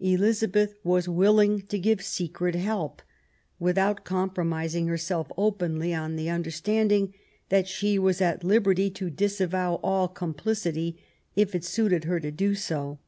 Elizabeth 0.00 0.74
was 0.82 1.06
willing 1.06 1.60
to 1.60 1.78
give 1.78 2.00
secret 2.02 2.54
help, 2.54 3.02
without 3.58 4.06
compromising 4.06 4.86
herself 4.86 5.30
openly, 5.36 5.92
on 5.92 6.16
the 6.16 6.30
understanding 6.30 7.12
that 7.50 7.68
she 7.68 7.98
was 7.98 8.22
at 8.22 8.42
liberty 8.42 8.88
to 8.88 9.10
disavow 9.10 9.74
all 9.84 10.08
complicity 10.08 11.04
if 11.34 11.54
it 11.54 11.62
suited 11.62 12.04
her 12.04 12.18
to 12.18 12.30
do 12.30 12.54
so. 12.54 12.98